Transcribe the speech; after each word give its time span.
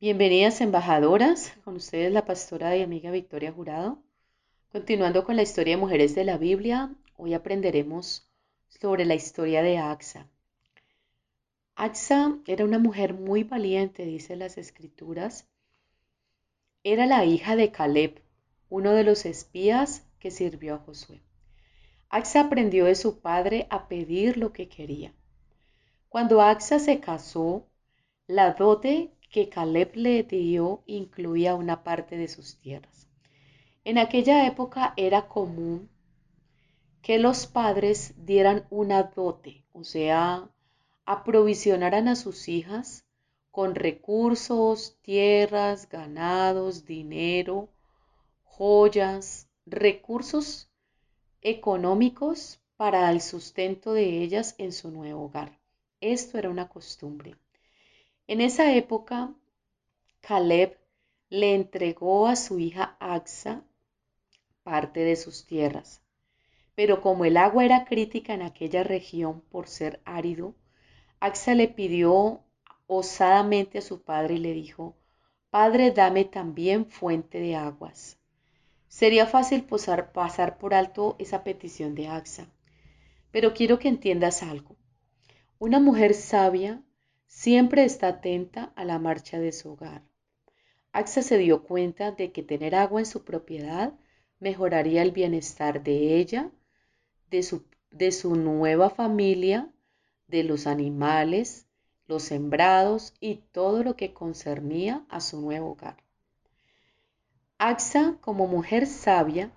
Bienvenidas 0.00 0.60
embajadoras, 0.60 1.56
con 1.64 1.74
ustedes 1.74 2.12
la 2.12 2.24
pastora 2.24 2.76
y 2.76 2.82
amiga 2.82 3.10
Victoria 3.10 3.50
Jurado. 3.50 3.98
Continuando 4.70 5.24
con 5.24 5.34
la 5.34 5.42
historia 5.42 5.74
de 5.74 5.80
mujeres 5.80 6.14
de 6.14 6.22
la 6.22 6.38
Biblia, 6.38 6.94
hoy 7.16 7.34
aprenderemos 7.34 8.30
sobre 8.68 9.04
la 9.04 9.16
historia 9.16 9.60
de 9.60 9.78
Axa. 9.78 10.28
Axa 11.74 12.38
era 12.46 12.64
una 12.64 12.78
mujer 12.78 13.12
muy 13.12 13.42
valiente, 13.42 14.04
dice 14.04 14.36
las 14.36 14.56
escrituras. 14.56 15.48
Era 16.84 17.04
la 17.06 17.24
hija 17.24 17.56
de 17.56 17.72
Caleb, 17.72 18.22
uno 18.68 18.92
de 18.92 19.02
los 19.02 19.26
espías 19.26 20.06
que 20.20 20.30
sirvió 20.30 20.76
a 20.76 20.78
Josué. 20.78 21.22
Axa 22.08 22.42
aprendió 22.42 22.84
de 22.84 22.94
su 22.94 23.18
padre 23.18 23.66
a 23.68 23.88
pedir 23.88 24.36
lo 24.36 24.52
que 24.52 24.68
quería. 24.68 25.12
Cuando 26.08 26.40
Axa 26.40 26.78
se 26.78 27.00
casó, 27.00 27.66
la 28.28 28.52
dote 28.52 29.17
que 29.30 29.48
Caleb 29.48 29.94
le 29.94 30.22
dio 30.22 30.82
incluía 30.86 31.54
una 31.54 31.84
parte 31.84 32.16
de 32.16 32.28
sus 32.28 32.58
tierras. 32.58 33.08
En 33.84 33.98
aquella 33.98 34.46
época 34.46 34.94
era 34.96 35.28
común 35.28 35.88
que 37.02 37.18
los 37.18 37.46
padres 37.46 38.14
dieran 38.16 38.66
una 38.70 39.04
dote, 39.04 39.64
o 39.72 39.84
sea, 39.84 40.50
aprovisionaran 41.04 42.08
a 42.08 42.16
sus 42.16 42.48
hijas 42.48 43.04
con 43.50 43.74
recursos, 43.74 44.98
tierras, 45.02 45.88
ganados, 45.88 46.84
dinero, 46.84 47.68
joyas, 48.44 49.48
recursos 49.66 50.70
económicos 51.40 52.60
para 52.76 53.10
el 53.10 53.20
sustento 53.20 53.92
de 53.92 54.22
ellas 54.22 54.54
en 54.58 54.72
su 54.72 54.90
nuevo 54.90 55.24
hogar. 55.24 55.58
Esto 56.00 56.38
era 56.38 56.50
una 56.50 56.68
costumbre. 56.68 57.36
En 58.28 58.42
esa 58.42 58.74
época, 58.74 59.32
Caleb 60.20 60.76
le 61.30 61.54
entregó 61.54 62.26
a 62.26 62.36
su 62.36 62.58
hija 62.58 62.98
Axa 63.00 63.64
parte 64.62 65.00
de 65.00 65.16
sus 65.16 65.46
tierras. 65.46 66.02
Pero 66.74 67.00
como 67.00 67.24
el 67.24 67.38
agua 67.38 67.64
era 67.64 67.86
crítica 67.86 68.34
en 68.34 68.42
aquella 68.42 68.84
región 68.84 69.40
por 69.40 69.66
ser 69.66 70.02
árido, 70.04 70.54
Axa 71.20 71.54
le 71.54 71.68
pidió 71.68 72.44
osadamente 72.86 73.78
a 73.78 73.82
su 73.82 74.02
padre 74.02 74.34
y 74.34 74.38
le 74.40 74.52
dijo, 74.52 74.94
Padre, 75.48 75.90
dame 75.90 76.26
también 76.26 76.84
fuente 76.84 77.40
de 77.40 77.56
aguas. 77.56 78.18
Sería 78.88 79.24
fácil 79.24 79.64
pasar 79.64 80.58
por 80.58 80.74
alto 80.74 81.16
esa 81.18 81.44
petición 81.44 81.94
de 81.94 82.08
Axa, 82.08 82.46
pero 83.30 83.54
quiero 83.54 83.78
que 83.78 83.88
entiendas 83.88 84.42
algo. 84.42 84.76
Una 85.58 85.80
mujer 85.80 86.12
sabia 86.12 86.82
siempre 87.28 87.84
está 87.84 88.08
atenta 88.08 88.72
a 88.74 88.84
la 88.84 88.98
marcha 88.98 89.38
de 89.38 89.52
su 89.52 89.70
hogar. 89.70 90.02
Axa 90.92 91.22
se 91.22 91.38
dio 91.38 91.62
cuenta 91.62 92.10
de 92.10 92.32
que 92.32 92.42
tener 92.42 92.74
agua 92.74 93.00
en 93.00 93.06
su 93.06 93.22
propiedad 93.22 93.92
mejoraría 94.40 95.02
el 95.02 95.12
bienestar 95.12 95.82
de 95.82 96.16
ella, 96.16 96.50
de 97.30 97.42
su, 98.12 98.34
nueva 98.34 98.90
familia, 98.90 99.70
de 100.26 100.42
los 100.42 100.66
animales, 100.66 101.66
los 102.06 102.22
sembrados 102.22 103.14
y 103.20 103.36
todo 103.52 103.84
lo 103.84 103.96
que 103.96 104.14
concernía 104.14 105.04
a 105.10 105.20
su 105.20 105.40
nuevo 105.40 105.72
hogar. 105.72 106.02
Axa, 107.58 108.16
como 108.22 108.46
mujer 108.46 108.86
sabia, 108.86 109.52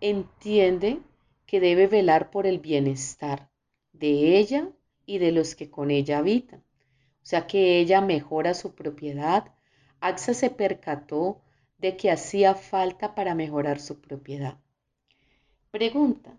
entiende 0.00 1.00
que 1.46 1.60
debe 1.60 1.86
velar 1.86 2.30
por 2.30 2.46
el 2.46 2.58
bienestar 2.58 3.50
de 3.92 4.38
ella 4.38 4.70
y 5.04 5.18
de 5.18 5.32
los 5.32 5.54
que 5.54 5.70
con 5.70 5.90
ella 5.90 6.18
habitan. 6.18 6.64
O 7.22 7.26
sea 7.26 7.46
que 7.46 7.78
ella 7.78 8.00
mejora 8.00 8.54
su 8.54 8.74
propiedad. 8.74 9.54
Axa 10.00 10.34
se 10.34 10.50
percató 10.50 11.40
de 11.78 11.96
que 11.96 12.10
hacía 12.10 12.54
falta 12.54 13.14
para 13.14 13.34
mejorar 13.34 13.78
su 13.80 14.00
propiedad. 14.00 14.58
Pregunta. 15.70 16.36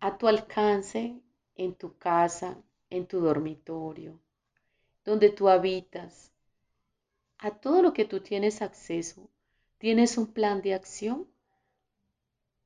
A 0.00 0.16
tu 0.18 0.28
alcance, 0.28 1.20
en 1.56 1.74
tu 1.74 1.96
casa, 1.98 2.56
en 2.90 3.06
tu 3.06 3.20
dormitorio, 3.20 4.20
donde 5.04 5.30
tú 5.30 5.48
habitas, 5.48 6.32
a 7.38 7.50
todo 7.50 7.82
lo 7.82 7.92
que 7.92 8.04
tú 8.04 8.20
tienes 8.20 8.62
acceso, 8.62 9.28
¿tienes 9.78 10.16
un 10.16 10.32
plan 10.32 10.62
de 10.62 10.74
acción? 10.74 11.28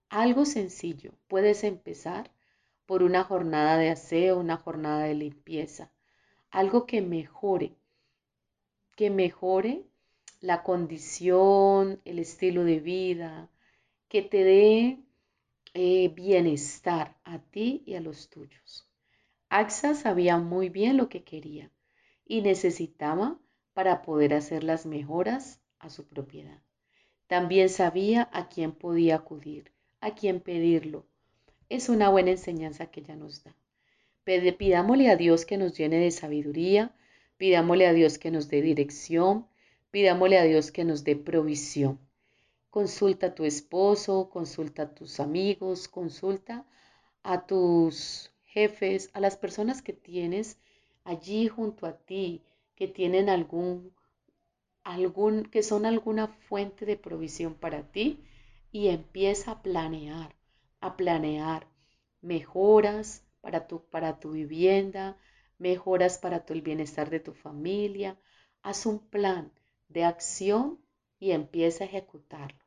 Algo 0.09 0.45
sencillo. 0.45 1.13
Puedes 1.29 1.65
empezar 1.65 2.31
por 2.91 3.05
una 3.05 3.23
jornada 3.23 3.79
de 3.79 3.91
aseo, 3.91 4.41
una 4.41 4.57
jornada 4.57 5.05
de 5.05 5.15
limpieza, 5.15 5.93
algo 6.51 6.87
que 6.87 7.01
mejore, 7.01 7.77
que 8.97 9.11
mejore 9.11 9.85
la 10.41 10.65
condición, 10.65 12.01
el 12.05 12.19
estilo 12.19 12.65
de 12.65 12.81
vida, 12.81 13.49
que 14.09 14.23
te 14.23 14.43
dé 14.43 14.99
eh, 15.73 16.09
bienestar 16.09 17.17
a 17.23 17.39
ti 17.39 17.85
y 17.87 17.95
a 17.95 18.01
los 18.01 18.29
tuyos. 18.29 18.89
AXA 19.51 19.95
sabía 19.95 20.39
muy 20.39 20.69
bien 20.69 20.97
lo 20.97 21.09
que 21.09 21.23
quería 21.23 21.71
y 22.27 22.41
necesitaba 22.43 23.39
para 23.73 24.03
poder 24.03 24.35
hacer 24.35 24.65
las 24.65 24.85
mejoras 24.85 25.61
a 25.79 25.91
su 25.91 26.09
propiedad. 26.09 26.61
También 27.29 27.69
sabía 27.69 28.29
a 28.33 28.49
quién 28.49 28.73
podía 28.73 29.15
acudir, 29.15 29.71
a 30.01 30.17
quién 30.17 30.41
pedirlo, 30.41 31.07
es 31.71 31.89
una 31.89 32.09
buena 32.11 32.33
enseñanza 32.33 32.91
que 32.91 33.01
ella 33.01 33.15
nos 33.15 33.45
da. 33.45 33.55
Pidámosle 34.25 35.09
a 35.09 35.17
Dios 35.17 35.47
que 35.47 35.57
nos 35.57 35.79
llene 35.79 35.99
de 35.99 36.11
sabiduría, 36.11 36.95
pidámosle 37.39 37.87
a 37.87 37.93
Dios 37.93 38.19
que 38.19 38.33
nos 38.33 38.49
dé 38.49 38.61
dirección, 38.61 39.47
pidámosle 39.93 40.39
a 40.39 40.43
Dios 40.43 40.73
que 40.73 40.85
nos 40.85 41.05
dé 41.05 41.15
provisión. 41.15 42.01
Consulta 42.71 43.29
a 43.29 43.35
tu 43.37 43.45
esposo, 43.45 44.31
consulta 44.31 44.83
a 44.83 44.95
tus 44.95 45.21
amigos, 45.21 45.87
consulta 45.87 46.67
a 47.23 47.47
tus 47.47 48.33
jefes, 48.47 49.11
a 49.13 49.21
las 49.21 49.37
personas 49.37 49.81
que 49.81 49.93
tienes 49.93 50.59
allí 51.05 51.47
junto 51.47 51.87
a 51.87 51.97
ti, 51.97 52.43
que 52.75 52.89
tienen 52.89 53.29
algún, 53.29 53.93
algún, 54.83 55.45
que 55.45 55.63
son 55.63 55.87
alguna 55.87 56.27
fuente 56.27 56.85
de 56.85 56.97
provisión 56.97 57.55
para 57.55 57.85
ti 57.93 58.25
y 58.73 58.89
empieza 58.89 59.53
a 59.53 59.63
planear 59.63 60.40
a 60.81 60.97
planear 60.97 61.67
mejoras 62.21 63.25
para 63.41 63.67
tu, 63.67 63.85
para 63.87 64.21
tu 64.21 64.33
vivienda, 64.33 65.17
mejoras 65.59 66.19
para 66.19 66.45
el 66.49 66.63
bienestar 66.63 67.11
de 67.11 67.21
tu 67.21 67.33
familia. 67.33 68.19
Haz 68.63 68.87
un 68.87 68.99
plan 68.99 69.53
de 69.89 70.05
acción 70.05 70.79
y 71.19 71.33
empieza 71.33 71.85
a 71.85 71.87
ejecutarlo. 71.87 72.59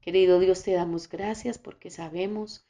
Querido 0.00 0.38
Dios, 0.38 0.62
te 0.62 0.72
damos 0.72 1.08
gracias 1.08 1.58
porque 1.58 1.90
sabemos 1.90 2.64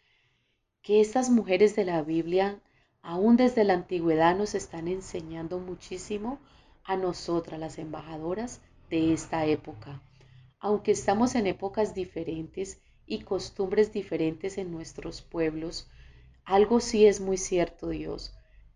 que 0.82 1.00
estas 1.00 1.30
mujeres 1.30 1.76
de 1.76 1.84
la 1.84 2.02
Biblia, 2.02 2.60
aún 3.02 3.36
desde 3.36 3.64
la 3.64 3.74
antigüedad, 3.74 4.36
nos 4.36 4.54
están 4.54 4.88
enseñando 4.88 5.58
muchísimo 5.58 6.40
a 6.84 6.96
nosotras, 6.96 7.60
las 7.60 7.78
embajadoras 7.78 8.60
de 8.88 9.12
esta 9.12 9.46
época. 9.46 10.02
Aunque 10.58 10.90
estamos 10.92 11.34
en 11.34 11.46
épocas 11.46 11.94
diferentes, 11.94 12.80
y 13.10 13.22
costumbres 13.22 13.92
diferentes 13.92 14.56
en 14.56 14.70
nuestros 14.70 15.20
pueblos, 15.20 15.90
algo 16.44 16.78
sí 16.78 17.06
es 17.06 17.20
muy 17.20 17.38
cierto, 17.38 17.88
Dios, 17.88 18.32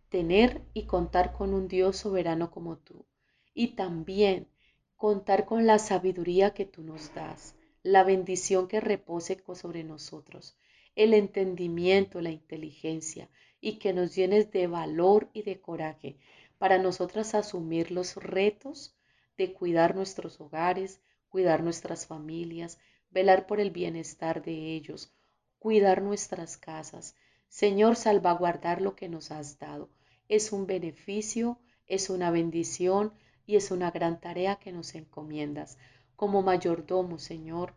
tener 0.08 0.60
y 0.74 0.86
contar 0.86 1.32
con 1.32 1.54
un 1.54 1.68
Dios 1.68 1.98
soberano 1.98 2.50
como 2.50 2.76
tú. 2.76 3.06
Y 3.54 3.76
también 3.76 4.48
contar 4.96 5.46
con 5.46 5.66
la 5.66 5.78
sabiduría 5.78 6.52
que 6.52 6.64
tú 6.64 6.82
nos 6.82 7.14
das, 7.14 7.54
la 7.84 8.02
bendición 8.02 8.66
que 8.66 8.80
repose 8.80 9.40
sobre 9.54 9.84
nosotros, 9.84 10.58
el 10.96 11.14
entendimiento, 11.14 12.20
la 12.20 12.30
inteligencia 12.30 13.30
y 13.60 13.78
que 13.78 13.92
nos 13.92 14.16
llenes 14.16 14.50
de 14.50 14.66
valor 14.66 15.30
y 15.32 15.42
de 15.42 15.60
coraje 15.60 16.18
para 16.58 16.78
nosotras 16.78 17.36
asumir 17.36 17.92
los 17.92 18.16
retos 18.16 18.96
de 19.36 19.52
cuidar 19.52 19.94
nuestros 19.94 20.40
hogares, 20.40 21.00
cuidar 21.28 21.62
nuestras 21.62 22.08
familias, 22.08 22.80
velar 23.14 23.46
por 23.46 23.60
el 23.60 23.70
bienestar 23.70 24.42
de 24.42 24.74
ellos, 24.74 25.14
cuidar 25.58 26.02
nuestras 26.02 26.58
casas. 26.58 27.16
Señor, 27.48 27.96
salvaguardar 27.96 28.82
lo 28.82 28.96
que 28.96 29.08
nos 29.08 29.30
has 29.30 29.58
dado. 29.58 29.88
Es 30.28 30.52
un 30.52 30.66
beneficio, 30.66 31.58
es 31.86 32.10
una 32.10 32.30
bendición 32.30 33.12
y 33.46 33.56
es 33.56 33.70
una 33.70 33.90
gran 33.90 34.20
tarea 34.20 34.56
que 34.56 34.72
nos 34.72 34.94
encomiendas. 34.94 35.78
como 36.16 36.42
mayordomo, 36.42 37.18
Señor, 37.18 37.74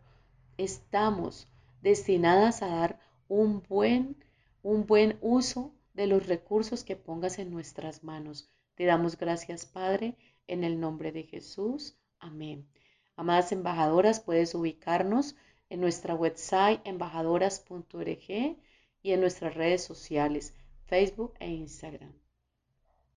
estamos 0.58 1.48
destinadas 1.82 2.62
a 2.62 2.68
dar 2.68 3.00
un 3.28 3.62
buen, 3.68 4.16
un 4.62 4.86
buen 4.86 5.18
uso 5.20 5.72
de 5.94 6.06
los 6.06 6.26
recursos 6.26 6.84
que 6.84 6.94
pongas 6.94 7.38
en 7.40 7.50
nuestras 7.50 8.04
manos. 8.04 8.48
Te 8.76 8.84
damos 8.84 9.18
gracias, 9.18 9.66
Padre, 9.66 10.16
en 10.46 10.62
el 10.62 10.78
nombre 10.78 11.10
de 11.10 11.24
Jesús. 11.24 11.98
Amén. 12.20 12.68
Amadas 13.18 13.50
embajadoras, 13.50 14.20
puedes 14.20 14.54
ubicarnos 14.54 15.34
en 15.70 15.80
nuestra 15.80 16.14
website 16.14 16.80
embajadoras.org 16.84 18.56
y 19.02 19.12
en 19.12 19.20
nuestras 19.20 19.56
redes 19.56 19.82
sociales, 19.82 20.54
Facebook 20.86 21.34
e 21.40 21.48
Instagram. 21.48 22.12